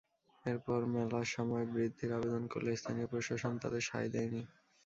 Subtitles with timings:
[0.45, 4.41] এরপর মেলার সময় বৃদ্ধির আবেদন করলে স্থানীয় প্রশাসন তাতে সায় দেয়নি।